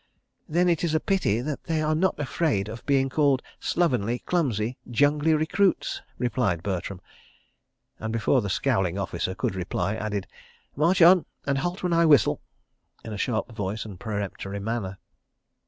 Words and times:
"Then 0.49 0.67
it 0.67 0.83
is 0.83 0.95
a 0.95 0.99
pity 0.99 1.41
they 1.41 1.79
are 1.79 1.93
not 1.93 2.17
afraid 2.19 2.69
of 2.69 2.83
being 2.87 3.07
called 3.07 3.43
slovenly, 3.59 4.17
clumsy, 4.17 4.79
jungly 4.89 5.35
recruits," 5.35 6.01
replied 6.17 6.63
Bertram—and 6.63 8.11
before 8.11 8.41
the 8.41 8.49
scowling 8.49 8.97
officer 8.97 9.35
could 9.35 9.53
reply, 9.53 9.93
added: 9.93 10.25
"March 10.75 11.03
on—and 11.03 11.59
halt 11.59 11.83
when 11.83 11.93
I 11.93 12.07
whistle," 12.07 12.41
in 13.05 13.15
sharp 13.17 13.51
voice 13.55 13.85
and 13.85 13.99
peremptory 13.99 14.59
manner. 14.59 14.97